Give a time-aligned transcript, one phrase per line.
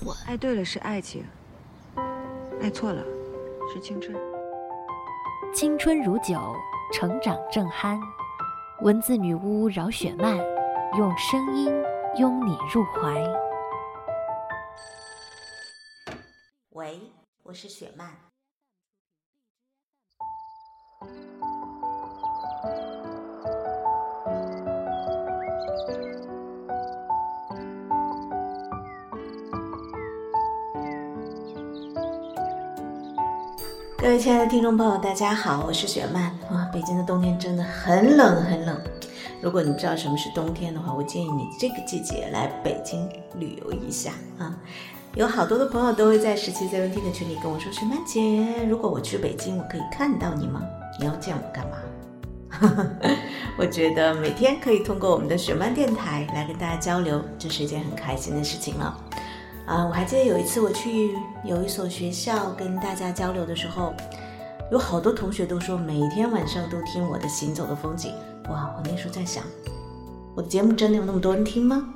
[0.00, 0.16] 蠢。
[0.26, 1.24] 爱对了是爱情，
[2.60, 3.02] 爱错了
[3.72, 4.16] 是青春。
[5.54, 6.54] 青春如酒，
[6.92, 7.98] 成长正酣。
[8.82, 10.36] 文字女巫饶雪漫，
[10.96, 11.72] 用声音
[12.16, 13.24] 拥你入怀。
[16.70, 17.00] 喂，
[17.42, 18.27] 我是雪漫。
[34.00, 36.30] 各位亲爱的听众朋友，大家好，我是雪曼。
[36.52, 38.80] 哇，北京的冬天真的很冷很冷。
[39.42, 44.56] 如果你不知道什么是冬天的话，我建议你这个季节来北京旅游一下啊。
[45.16, 50.62] 有好多的朋友都会在十七 seven 天的群里跟我说：“雪曼姐，如果我去北京，我可以看到你吗？
[51.00, 51.76] 你要见我干嘛？”
[53.58, 58.96] 我觉得每天可以通过我们的雪漫电台来跟大家交流，这是一件很开心的事情了。
[59.68, 63.92] 啊，我还记得有一次我去有一所学校跟大家交流的时候，
[64.72, 68.14] 有好多同学都说每天晚上都听我的行走的风景。
[68.48, 69.44] 哇，我那时候在想，
[70.34, 71.86] 我的节目真的有那么多人听吗？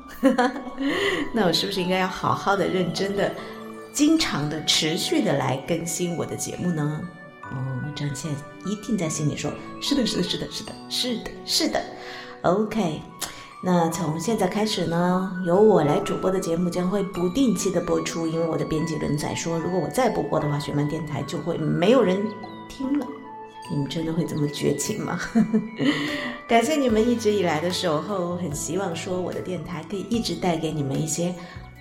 [1.33, 3.33] 那我是不是应该要好好的、认真的、
[3.91, 7.01] 经常的、持续的来更新我的节目呢？
[7.45, 7.57] 哦，
[7.97, 8.31] 张倩
[8.67, 9.51] 一定在心里说，
[9.81, 11.83] 是的，是的，是的，是的，是的，是的。
[12.43, 13.01] OK。
[13.65, 22.27] 那从现在开始呢，由我来主播的节目将会不定期的播出，因为我的编辑轮仔说，如果我再不播的话，雪漫电台就会没有人
[22.69, 23.07] 听了。
[23.71, 25.17] 你们真的会这么绝情吗？
[26.49, 31.33] 感谢你们一直以来的守候，很希望说我的电台可以一直带给你们一些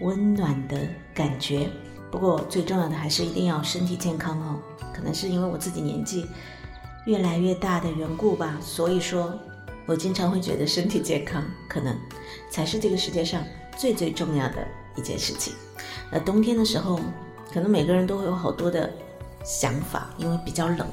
[0.02, 0.78] 温暖的
[1.16, 1.68] 感觉。
[2.12, 4.60] 不过最重要的还是一定要身体健康哦。
[4.94, 6.28] 可能是因为我自己年纪
[7.08, 9.34] 越来越大的缘故吧，所以说。
[9.86, 11.96] 我经常会觉得身体健康可能
[12.50, 13.44] 才是这个世界上
[13.78, 14.66] 最最重要的
[14.96, 15.54] 一件事情。
[16.12, 17.00] 那冬天的时候，
[17.54, 18.90] 可能每个人都会有好多的
[19.44, 20.88] 想法，因为比较冷，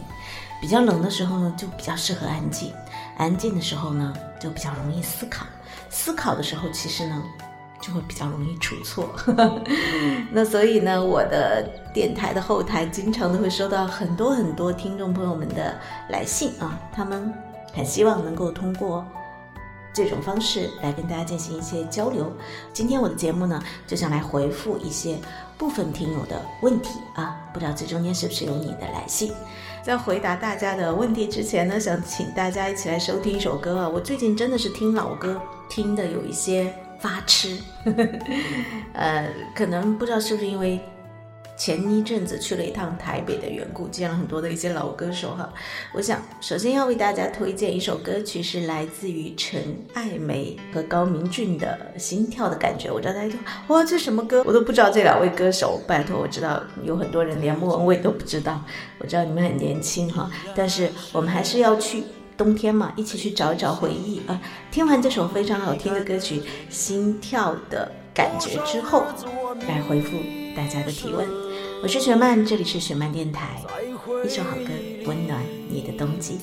[0.61, 2.73] 比较冷的时候呢，就比较适合安静。
[3.17, 5.45] 安静的时候呢，就比较容易思考。
[5.91, 7.23] 思考的时候，其实呢，
[7.81, 9.11] 就会比较容易出错。
[10.31, 15.77] 那所以呢，我的电台的后台经常都会收到很多很多听众朋友们的
[16.11, 17.33] 来信啊，他们。
[17.73, 19.07] 很希望能够通过
[19.93, 22.33] 这种方式来跟大家进行一些交流。
[22.73, 25.17] 今天我的节目呢，就想来回复一些
[25.57, 29.33] 部分听友的问题啊，不知道这中间是不是有你的来信？
[29.83, 33.89] 在回答大家的问题之前呢，想请大家一起来收听一首歌啊。
[33.89, 37.59] 我最近真的是听老歌听的有一些发痴，
[38.93, 40.81] 呃，可能不知道是不是因为。
[41.59, 45.53] 前一阵子去了一趟台北的缘故，见了很多的一些老歌手哈。
[45.93, 49.61] 我想首先要为大家推荐一首歌曲，是来自于陈
[49.93, 52.89] 爱梅和高明俊的《心跳的感觉》。
[52.95, 54.45] 我知道大家说哇，这什么歌？
[54.47, 55.81] 我都不知道这两位歌手。
[55.85, 58.63] 拜托，我知道有很多人连莫文蔚都不知道。
[58.99, 62.05] 我知道你们很年轻哈，但是我们还是要去
[62.37, 64.41] 冬天嘛，一起去找一找回忆啊。
[64.71, 66.41] 听完这首非常好听的歌曲
[66.71, 69.03] 《心跳的感觉》之后，
[69.67, 70.17] 来回复
[70.55, 71.48] 大家的提问。
[71.81, 73.63] 我是雪漫，这里是雪漫电台。
[74.25, 74.71] 一首好歌，
[75.07, 76.41] 温暖你的冬季。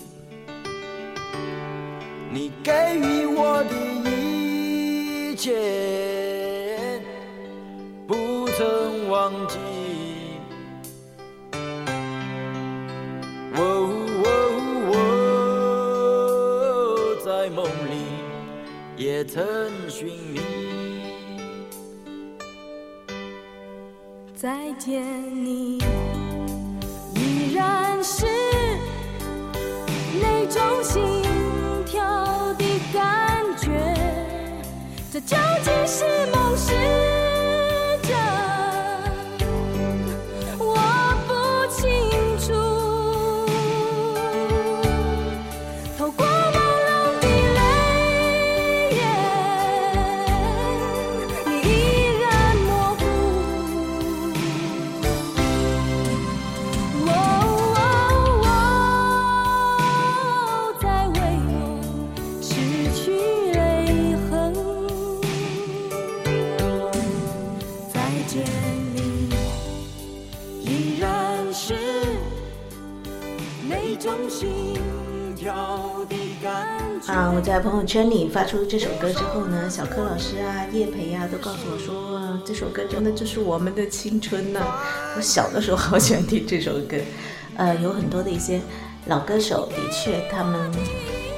[2.31, 3.75] 你给予我的
[4.09, 7.01] 一切，
[8.07, 9.57] 不曾忘记。
[13.55, 13.59] 哦
[14.23, 14.27] 哦
[16.95, 18.05] 哦，在梦里
[18.95, 19.43] 也曾
[19.89, 20.64] 寻觅。
[24.35, 25.01] 再见
[25.33, 25.77] 你，
[27.15, 28.25] 依然是
[30.21, 31.23] 那种心
[31.85, 33.71] 跳的感觉，
[35.11, 36.34] 这究竟是梦？
[73.67, 74.49] 那种心
[75.35, 76.79] 跳的感。
[77.07, 77.31] 啊！
[77.35, 84.61] 我在朋友圈里发出这首歌之后呢，小柯老师啊、叶培啊都告诉我说，这首歌真的就是我们的青春呐、
[85.15, 86.97] 我小的时候好喜欢听这首歌，
[87.57, 88.59] 呃，有很多的一些
[89.07, 90.71] 老歌手，的确他们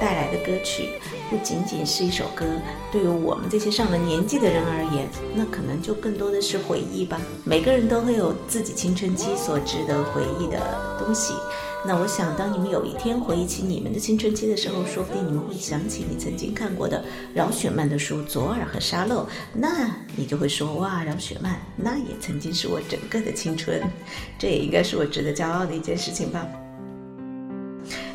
[0.00, 0.90] 带来的歌曲
[1.28, 2.46] 不仅仅是一首歌，
[2.90, 7.20] 对于我们这些上了年纪的人而言，那可能就更多的是回忆吧。
[7.44, 10.58] 每个人都会有自己青春期所值得回忆的
[10.98, 11.34] 东西。
[11.86, 17.02] 那我想，当你们有一天回忆起你们的青春期的时候，说不定你们会想起你曾经看过的
[17.32, 19.22] 饶雪漫的书《左耳》和《沙漏》，
[19.54, 23.80] 那你就会说哇，饶雪漫那也曾经是我整个的青春，
[24.38, 26.46] 这也应该是我值得骄傲的一件事情吧。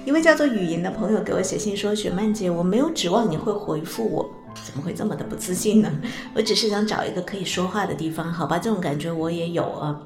[0.06, 4.30] 一位叫做雨莹的朋友给我写信说：“雪曼姐，我没有指望你会回复我，
[4.66, 5.90] 怎么会这么的不自信呢？
[6.36, 8.60] 我只是想找一个可以说话的地方，好吧？
[8.60, 9.98] 这种感觉我也有啊。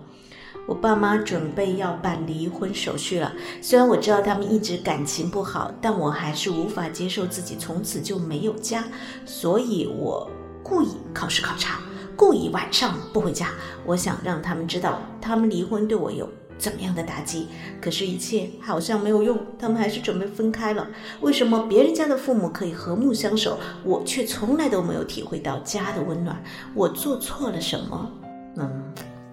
[0.67, 8.83] 我爸妈准备要办离婚手续了，虽然我知道他们一直感情不好，但我还是无法接受自己从此就没有家，
[9.25, 10.29] 所以我
[10.61, 11.79] 故意考试考差，
[12.15, 13.49] 故意晚上不回家，
[13.85, 16.29] 我想让他们知道他们离婚对我有。”
[16.59, 17.47] 怎么样的打击？
[17.79, 20.87] 可是，一切好像没有用，他们还是准备分开了。
[21.21, 26.43] 为什么别人家的父母可以和睦相守，我却从来都没有体会到家的温暖？
[26.73, 28.11] 我做错了什么？
[28.55, 28.83] 嗯，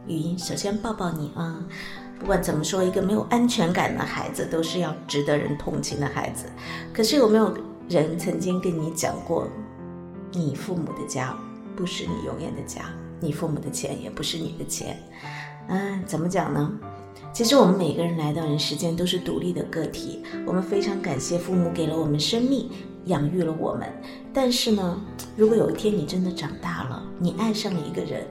[0.07, 1.65] 语音，首先抱抱你啊！
[2.19, 6.47] 不管怎么说，一个没有安全感的孩子都是要值得人同情的孩子。
[6.93, 7.57] 可是，有没有
[7.89, 9.49] 人曾经跟你讲过，
[10.33, 11.37] 你父母的家
[11.75, 12.83] 不是你永远的家，
[13.21, 14.97] 你父母的钱也不是你的钱？
[15.69, 16.71] 嗯，怎么讲呢？
[17.33, 22.71] 其实我们每个人来到人世间都是独立的个体，我们非常感谢父母给了我们生命，
[23.07, 23.89] 养育了我们。
[24.33, 25.01] 但是呢，
[25.37, 28.25] 如果有一天你真的长大了，你爱上了一个人，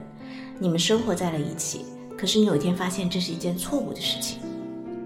[0.58, 1.84] 你们生活在了一起，
[2.16, 4.38] 可是你有一天发现这是一件错误的事情，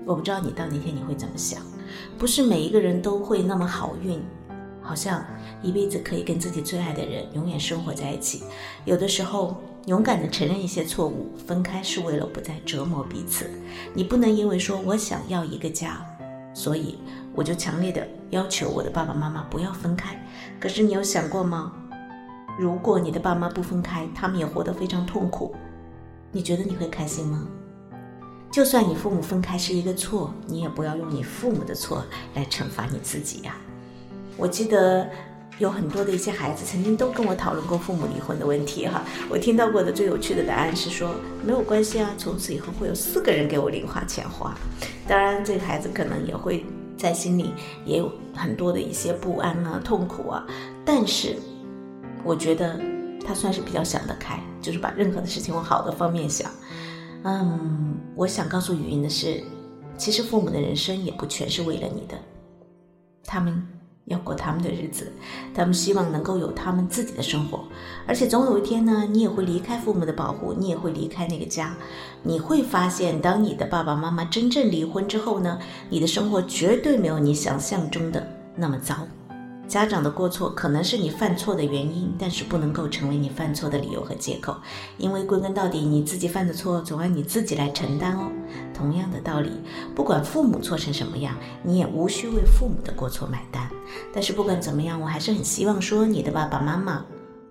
[0.05, 1.61] 我不知道你到那天你会怎么想。
[2.19, 4.21] 不是每一个人都会那么好运，
[4.83, 5.25] 好像
[5.63, 8.43] 一辈子可以跟自己最爱的人永远生活在一起。
[8.85, 9.57] 有的时候。
[9.87, 13.51] 勇敢的承认一些错误，分开是为了不再折磨彼此。
[13.95, 16.05] 你不能因为说我想要一个家，
[16.53, 16.99] 所以
[17.35, 20.23] 我就强烈的要求我的爸爸妈妈不要分开。
[20.61, 21.73] 可是你有想过吗？
[22.59, 25.55] 如果你的爸妈不分开，他们也活得非常痛苦，
[26.33, 27.47] 你觉得你会开心吗？
[28.51, 33.57] 就算你父母分开是一个错，你也不要用你父母的错来惩罚你自己呀。
[34.37, 35.09] 我记得。
[35.59, 41.11] 有很多的一些孩子曾经都跟我讨论过父母离婚的问题哈，我听到过的最有趣的答案是说
[41.45, 44.57] 没有关系啊，从此以后会有四个人给我零花钱花。
[45.09, 46.65] 当然，这个孩子可能也会
[46.97, 47.53] 在心里
[47.85, 50.47] 也有很多的一些不安啊、痛苦啊，
[50.85, 51.37] 但是
[52.25, 52.79] 我觉得
[53.25, 56.51] 他算是比较想得开，就是把任何的事情往好的方面想。
[57.25, 59.43] 嗯，我想告诉语音的是，
[59.97, 62.17] 其实父母的人生也不全是为了你的，
[63.25, 63.67] 他们。
[64.09, 65.13] 要过他们的日子，
[65.55, 67.63] 他们希望能够有他们自己的生活，
[68.07, 71.77] 而且总有一天呢，你也会离开父母的保护，你也会离开那个家。
[72.23, 75.59] 你会发现，当你的爸爸妈妈真正离婚之后呢，
[75.91, 78.27] 你的生活绝对没有你想象中的
[78.57, 78.97] 那么糟。
[79.69, 84.57] 家长的过错可能是你犯错的原因，但是不能够成为你犯错的理由和借口，
[84.97, 88.33] 因为归根到底，你自己犯的错总要你自己来承担哦。
[88.73, 89.53] 同样的道理，
[89.95, 93.69] 不管父母错成什么样，你也无需为父母的过错买单。
[94.11, 97.05] 但是不管怎么样，我还是很希望说你的爸爸妈妈。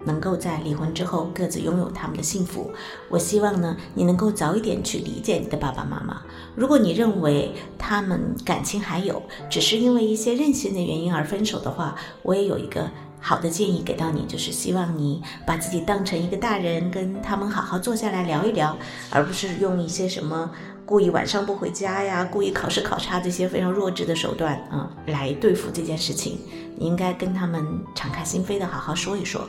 [0.07, 2.71] 能够在离婚之后各自拥有他们的幸福。
[3.09, 6.21] 我希望呢，你能够早一点去理解你的爸爸妈妈。
[6.55, 18.75] 如果你认为他们感情还有，只是因为一些任性的原因而分手的话，我也有一个好的建议给到你，就是希望你把自己当成一个大人，跟他们好好坐下来聊一聊，
[19.11, 20.49] 而不是用一些什么
[20.85, 26.39] 故意晚上不回家呀、故意考试考差这些非常弱智的手段啊来对付这件事情。
[26.79, 29.47] 你应该跟他们敞开心扉的好好说一说。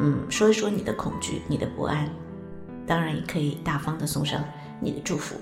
[0.00, 2.08] 嗯，说一说你的恐惧，你的不安，
[2.86, 4.42] 当然也可以大方的送上
[4.80, 5.36] 你的祝福。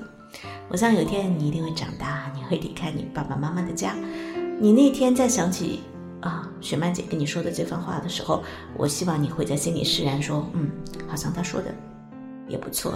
[0.69, 3.95] 我想有一天你一定会长大，你会离开你爸爸妈妈的家。
[4.59, 5.81] 你那天再想起
[6.21, 8.43] 啊，雪曼姐跟你说的这番话的时候，
[8.77, 10.71] 我希望你会在心里释然，说嗯，
[11.09, 11.75] 好像她说的
[12.49, 12.95] 也不错。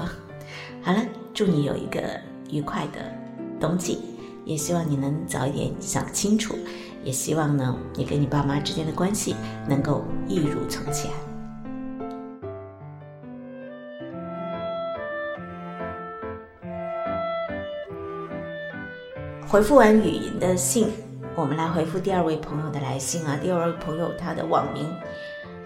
[0.82, 2.00] 好了，祝你有一个
[2.50, 3.12] 愉快的
[3.60, 3.98] 冬季，
[4.44, 6.54] 也希望你能早一点想清楚，
[7.02, 9.34] 也希望呢，你跟你爸妈之间的关系
[9.68, 11.10] 能够一如从前。
[19.56, 20.92] 回复完语音的信，
[21.34, 23.38] 我们来回复第二位朋友的来信啊。
[23.42, 24.94] 第二位朋友他的网名，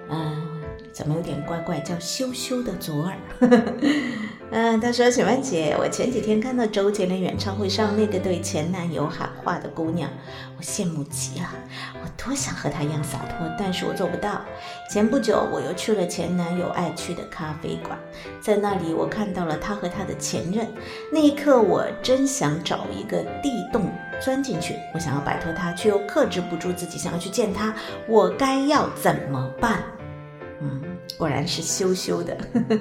[0.08, 3.16] 嗯，怎么有点怪怪，叫羞羞的左耳。
[4.52, 10.10] 嗯，他说：“雪曼姐，我前几天看到周杰伦演唱会上那个对前男友喊话的姑娘，
[10.58, 11.48] 我羡慕极了。
[12.02, 14.40] 我多想和她一样洒脱，但是我做不到。
[14.90, 17.96] 前不久，我又去了前男友爱去的咖啡馆，
[18.40, 20.66] 在那里我看到了他和他的前任。
[21.12, 23.88] 那一刻，我真想找一个地洞
[24.20, 24.74] 钻进去。
[24.92, 27.72] 我想要摆脱他，却又克制不住自己想要去见他。
[28.08, 29.84] 我该要怎么办？
[30.60, 30.82] 嗯。”
[31.20, 32.34] 果然是羞羞的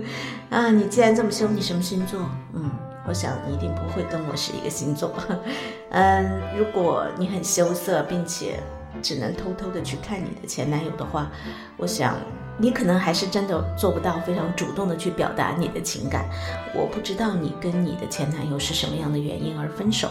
[0.49, 0.71] 啊！
[0.71, 2.21] 你既然这么羞，你什么星座？
[2.53, 2.71] 嗯，
[3.05, 5.11] 我想你一定不会跟我是一个星座。
[5.91, 8.57] 嗯，如果你很羞涩，并且
[9.01, 11.29] 只能偷偷的去看你的前男友的话，
[11.75, 12.15] 我想
[12.57, 16.23] 你可能还是真的做不到非常主动的去表达你的情感。
[16.73, 20.07] 我不知道你跟你的前男友是什么样的原因而分手，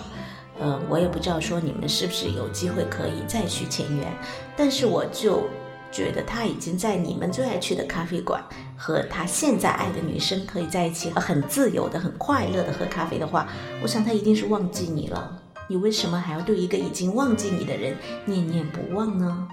[0.61, 4.06] 呃，我也不知道说你们是不是有机会可以再续前缘，
[4.54, 5.49] 但是我就。
[5.90, 8.42] 觉得他已经在你们最爱去的咖啡馆
[8.76, 13.49] 和他现在爱的女生可以在一起，很自由的、很快乐的喝咖啡的话，
[13.83, 15.40] 我想他一定是忘记你了。
[15.66, 19.49] 你为什么还要对一个已经忘记你的人念念不忘呢？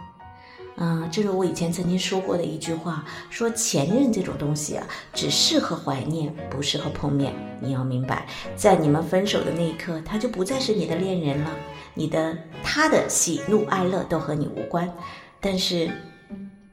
[0.77, 7.33] 嗯，正如我以前曾经说过的一句话，说前任这种东西啊，只适合怀念，不适合碰面。
[7.61, 11.51] 你要明白，在你们分手的那一刻，他就不再是你的恋人了，
[11.93, 14.91] 你的他的喜怒哀乐都和你无关。
[15.39, 15.89] 但是。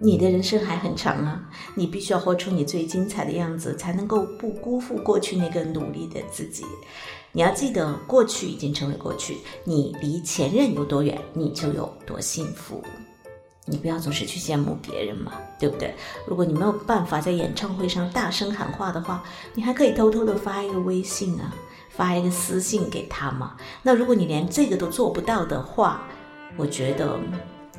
[0.04, 1.40] 你的人生还很长啊，
[1.76, 6.64] 你必须要活出你最精彩的样子，才能够不辜负过去那个努力的自己。
[7.30, 12.82] 你要记得，过去已经成为过去，你离前任有多远，你就有多幸福。
[13.64, 15.94] 你不要总是去羡慕别人嘛，对不对？
[16.26, 19.22] 如果你没有办法在演唱会上大声喊话的话，
[19.54, 21.54] 你还可以偷偷的发一个微信啊，
[21.90, 23.56] 发一个私信给他嘛。
[23.84, 26.02] 那如果你连这个都做不到的话，
[26.56, 27.16] 我觉得。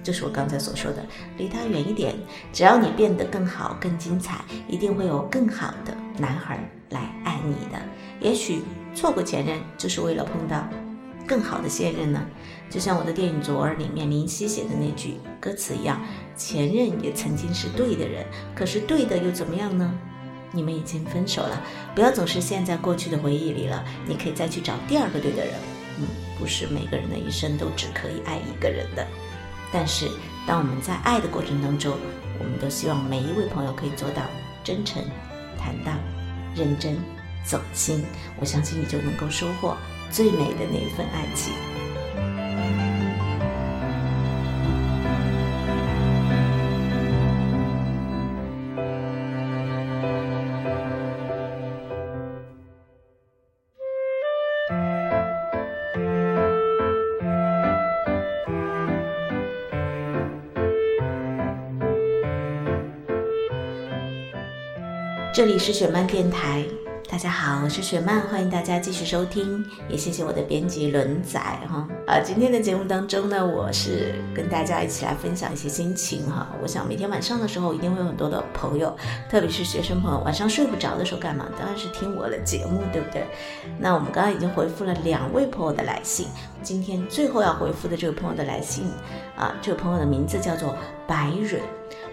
[0.04, 1.04] 就是我刚才所说的，
[1.38, 2.14] 离他远一点。
[2.52, 7.82] 只要你变得更好、更精彩，一定会有更好的男孩来爱你的。
[8.20, 8.62] 也许
[8.94, 10.68] 错过前任，就是为了碰到
[11.26, 12.24] 更好的现任呢。
[12.70, 16.02] 就像我的电影《左耳》里面林夕写的那句歌词一样：
[16.36, 19.94] 前任也曾经是对的人，可是对的又怎么样呢？
[20.52, 21.62] 你们已经分手了，
[21.96, 23.84] 不要总是陷在过去的回忆里了。
[24.08, 25.54] 你可以再去找第二个对的人。
[26.00, 26.08] 嗯，
[26.40, 29.06] 不是每个人的一生都只可以爱一个人的。
[29.74, 30.08] 但是，
[30.46, 31.98] 当我们在爱的过程当中，
[32.38, 34.22] 我们都希望每一位朋友可以做到
[34.64, 35.04] 真诚、
[35.58, 35.98] 坦荡、
[36.56, 36.96] 认真、
[37.44, 38.06] 走心。
[38.40, 39.76] 我相信你就能够收获
[40.12, 41.73] 最美的那一份爱情。
[65.34, 66.64] 这里是雪漫电台，
[67.10, 71.88] 大家好，我是雪漫，欢迎大家继续收听，也谢谢我的编辑轮仔哈。
[72.06, 76.48] 啊，今天的节目当中呢，我是跟大家一起来分享一些心情哈。
[76.62, 78.96] 我想每天晚上的时候，一定会有很多的朋友，
[79.28, 81.48] 特别是学生朋友，晚上睡不着的时候干嘛？
[81.58, 83.26] 当然是听我的节目，对不对？
[83.80, 86.28] 那我们刚刚已经回复了两位朋友的来信，
[86.62, 88.86] 今天最后要回复的这个朋友的来信
[89.36, 90.76] 啊，这个朋友的名字叫做
[91.08, 91.60] 白蕊。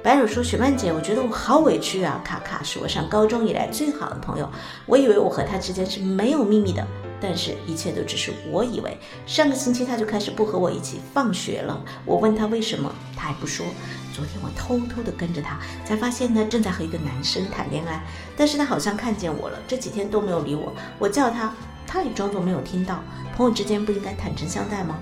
[0.03, 2.23] 白蕊说：“雪曼姐，我觉得我好委屈啊！
[2.25, 4.49] 卡卡是我上高中以来最好的朋友，
[4.87, 6.87] 我以为我和他之间是没有秘密的，
[7.21, 8.97] 但是一切都只是我以为。
[9.27, 13.67] 上个星期他就开始不和我一起放学了，我问他为什么，他还不说。
[14.15, 18.03] 昨天我偷偷的跟着他，才发现他正在和一个男生谈恋爱，
[18.35, 20.73] 但是他好像看见我了，这几天都没有理我。
[20.99, 21.55] 我叫他，
[21.87, 23.03] 他也装作没有听到。
[23.37, 24.99] 朋友之间不应该坦诚相待吗？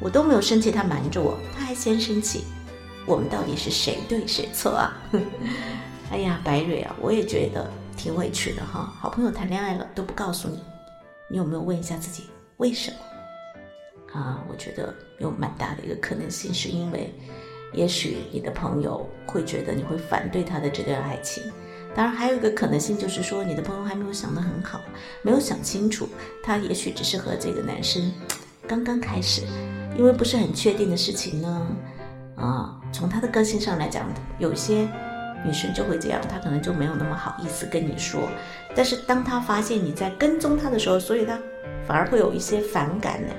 [0.00, 2.44] 我都没有生气，他瞒着我，他还先生气。”
[3.08, 4.94] 我们到底是谁对谁错啊？
[6.12, 8.92] 哎呀，白蕊啊，我也觉得挺委屈的哈。
[9.00, 10.62] 好朋友谈恋爱了都不告诉你，
[11.30, 12.24] 你有没有问一下自己
[12.58, 12.96] 为什么？
[14.12, 17.14] 啊，我觉得有蛮大的一个可能性，是因为
[17.72, 21.42] 也许你的朋友会觉得你会反对他的这段爱情。
[21.94, 24.82] 当然，还有一个可能性就是说，你的朋友还没有想得很好，
[25.22, 26.06] 没有想清楚，
[26.42, 28.12] 他也许只是和这个男生
[28.66, 29.46] 刚刚开始，
[29.96, 31.66] 因为不是很确定的事情呢。
[32.38, 34.06] 啊，从他的个性上来讲，
[34.38, 34.88] 有些
[35.44, 38.22] 女生就会这样，她可能就没有那么好意思跟你说。
[38.74, 41.38] 但是当她发现你在跟踪她的时候，所以她
[41.86, 43.34] 反而会有一些反感呢。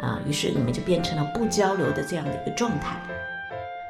[0.00, 2.96] 啊，于是你们就变成了不交流的这样的一个状态。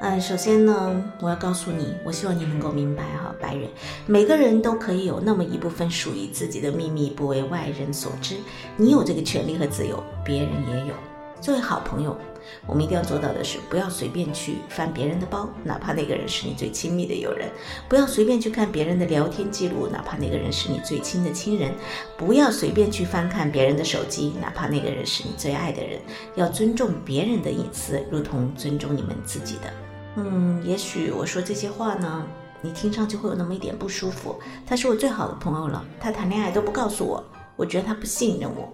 [0.00, 3.68] 嗯，首先呢，我要告诉你，我希望你能够明白哈，白人，
[4.06, 8.36] 每个人都可以有那么一部分属于自己的秘密，不为外人所知。
[8.76, 10.94] 你有这个权利和自由，别人也有。
[11.40, 12.16] 作为好朋友，
[12.66, 17.48] 我们一定要做到的是，不要随便去翻别人的包，哪怕那个人是你最亲密的友人；
[17.88, 21.70] 不要随便去看别人的聊天记录，哪怕那个人是你最亲的亲人；
[22.16, 26.00] 不要随便去翻看别人的手机，哪怕那个人是你最爱的人。
[26.34, 29.72] 要尊重别人的隐私，如同尊重你们自己的。
[30.16, 32.26] 嗯，也许我说这些话呢，
[32.60, 34.38] 你听上去会有那么一点不舒服。
[34.66, 37.24] 他是我最好的朋友了，他谈恋爱都不告诉我，
[37.56, 38.72] 我觉得他不信任我。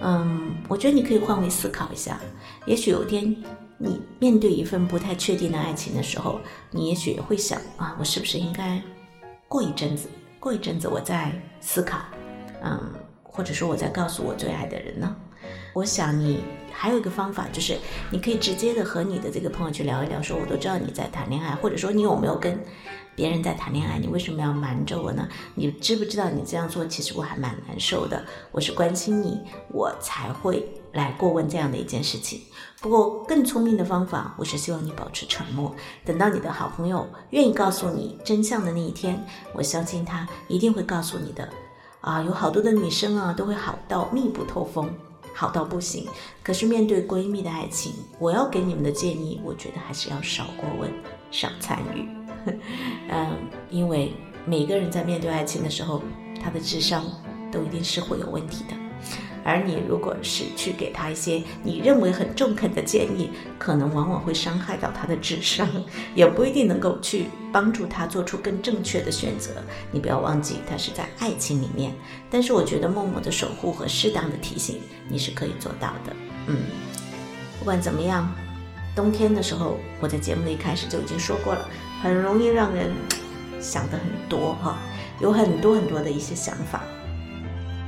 [0.00, 2.18] 嗯，我觉得你可以换位思考一下，
[2.66, 3.36] 也许有一天
[3.76, 6.40] 你面对一份不太确定的爱情的时候，
[6.70, 8.82] 你也许会想啊，我是不是应该
[9.46, 11.98] 过一阵子，过一阵子我再思考，
[12.62, 12.92] 嗯，
[13.22, 15.14] 或者说我再告诉我最爱的人呢？
[15.72, 16.40] 我想你
[16.72, 17.76] 还有一个方法，就是
[18.10, 22.58] 你可以直接的和你的这个朋友去聊一聊，说我都知道你在谈恋爱，或者说你有没有跟
[23.20, 25.28] 别人在谈恋爱，你为什么要瞒着我呢？
[25.54, 28.24] 你知不知道你这样做其实我还蛮难受的？
[28.50, 32.40] 我是关心你，我才会来过问这样的一件事情。
[32.80, 39.22] 不过更聪明的方法，我是希望你保持沉默，等到你的好朋友愿意告诉你真相的那一天，
[39.52, 41.46] 我相信他一定会告诉你的。
[42.00, 44.90] 啊，有好多的女生啊，都会好到密不透风。
[45.34, 46.06] 好到不行，
[46.42, 50.90] 可是面对闺蜜的爱情，我要给你们的建议，我觉得还是要少过问，
[51.30, 52.19] 少参与。
[53.10, 53.36] 嗯，
[53.70, 54.12] 因为
[54.46, 56.02] 每个人在面对爱情的时候，
[56.42, 57.04] 他的智商
[57.50, 58.74] 都一定是会有问题的。
[59.42, 65.66] 而你如果是去给他一些你认为很中肯的建议，可能往往会伤害到他的智商，
[66.14, 69.52] 也不一定能够去帮助他做出更正确的选择。
[69.90, 71.90] 你不要忘记，他是在爱情里面。
[72.30, 74.78] 但是我觉得默默的守护和适当的提醒，
[75.08, 76.14] 你是可以做到的。
[76.46, 76.58] 嗯，
[77.58, 78.30] 不管怎么样，
[78.94, 81.66] 冬天的时候，我在节目的一开始就已经说过了，
[82.02, 82.90] 很容易让人
[83.60, 84.78] 想的很多哈，
[85.20, 86.82] 有很多很多的一些想法。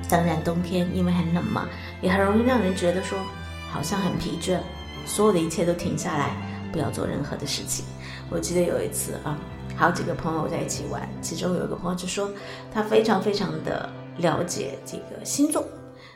[0.09, 1.66] 当然，冬天因为很冷嘛，
[2.02, 3.19] 也很容易让人觉得说
[3.71, 4.59] 好像很疲倦，
[5.07, 6.37] 所有的一切都停下来，
[6.71, 7.87] 不要做任何的事情。
[8.28, 9.38] 我记得有一次啊，
[9.75, 12.31] 好几个朋友在一起玩，其中有一个朋友就说
[12.71, 13.88] 他非常非常的
[14.19, 15.64] 了解这个星座，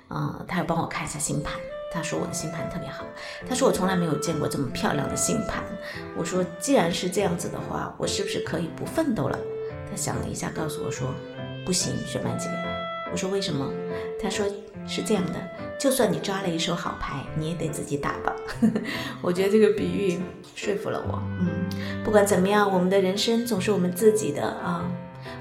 [0.09, 1.55] 啊，他要帮我看一下星盘。
[1.93, 3.05] 他说我的星盘特别好，
[3.49, 5.65] 他说我从来没有见过这么漂亮的星盘。
[6.17, 9.39] 我说既然是这样子的话，我是不是可以不奋斗了？
[9.91, 11.15] 他想了一下，告诉我说
[11.65, 12.49] 不行，雪曼姐。
[13.13, 13.71] 我说为什么？
[14.21, 14.45] 他说
[14.87, 15.35] 是这样的，
[15.79, 18.35] 就算你抓了一手好牌，你也得自己打吧。
[19.23, 20.21] 我觉得这个比喻
[20.55, 21.23] 说服了我。
[21.41, 21.49] 嗯，
[22.05, 24.85] 不管怎么样，我们的人生总是我们自己的啊。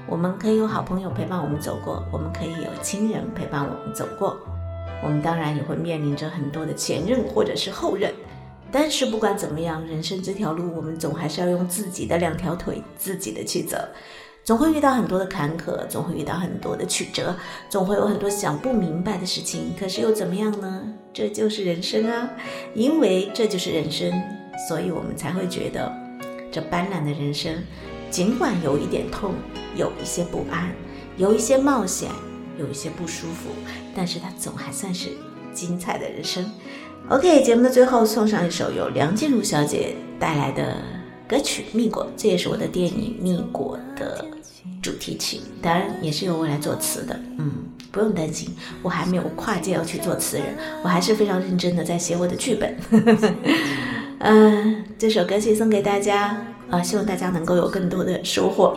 [0.06, 4.38] 我们可以有好朋友陪伴我们走过，我们可以有亲人陪伴我们走过。
[5.02, 8.12] 我们当然也会面临着很多的前任或者是后任，
[8.72, 13.76] 但是不管怎么样，人生这条路，我们总还是要用自己的两条腿，自己的去走。
[14.44, 17.34] 总会遇到很多的坎坷，总会遇到很多的曲折，
[17.68, 19.74] 总会有很多想不明白的事情。
[19.76, 20.82] 可是又怎么样呢？
[21.12, 22.30] 这就是人生啊！
[22.72, 24.12] 因为这就是人生，
[24.68, 25.92] 所以我们才会觉得
[26.52, 27.56] 这斑斓的人生，
[28.08, 29.34] 尽管有一点痛，
[29.74, 30.70] 有一些不安，
[31.16, 32.08] 有一些冒险，
[32.58, 33.50] 有一些不舒服，
[33.94, 35.10] 但是它总还算是
[35.52, 36.44] 精彩的人生。
[37.08, 40.76] OK，节目的最后送上一首由梁静茹小姐带来的
[41.28, 44.24] 歌曲《蜜果》，这也是我的电影《蜜果》的。
[44.82, 47.52] 主题曲当然也是由我来作词的，嗯，
[47.90, 48.50] 不用担心，
[48.82, 52.76] 我还没有跨界要去做词人，我还是非常认真的在写我的剧本。
[54.18, 56.36] 嗯， 这首歌曲送给大家，
[56.70, 58.76] 啊，希望大家能够有更多的收获。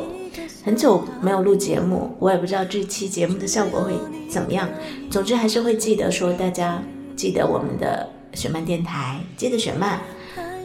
[0.63, 3.93] 很久没有录节目，我也不知道这期节目的效果会
[4.29, 4.67] 怎么样。
[5.09, 6.81] 总之还是会记得说，大家
[7.15, 9.99] 记得我们的雪漫电台，记得雪漫。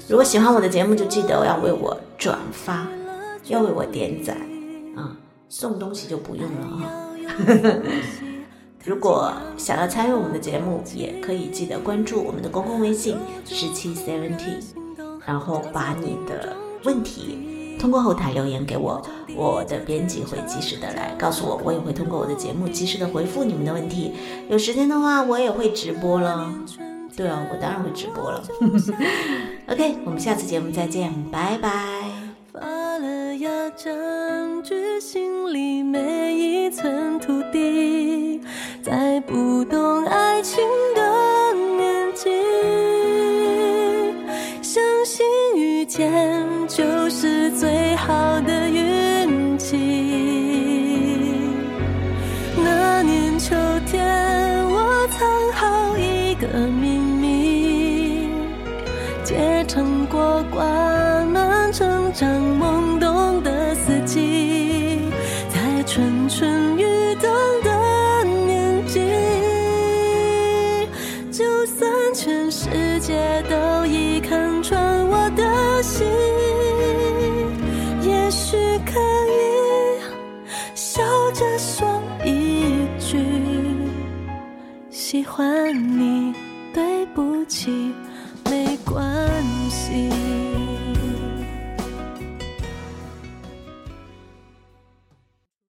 [0.08, 2.86] 如果喜欢我的节目，就记得要为我转发，
[3.46, 4.36] 要为我点赞
[4.96, 5.16] 啊。
[5.48, 7.80] 送东西就不用了啊！
[8.84, 14.60] 如果想要参与我们的节目，也可以记得关注我们的公共微信十七 seventy，
[15.24, 17.38] 然后把你的问题
[17.78, 19.02] 通过后台留言给我，
[19.36, 24.12] 我的编辑会及时的来告诉我，我也会通过我的节目及时的回复你们的问题。
[24.48, 26.52] 有时间的话，我也会直播了。
[27.16, 28.42] 对啊，我当然会直播了。
[29.70, 31.70] OK，我们下次节目再见，拜拜。
[32.52, 38.40] 发了芽，占据心里每一寸土地，
[38.82, 39.93] 在不懂
[59.24, 61.04] 结成过关。
[61.76, 64.43] 成长懵懂的四季，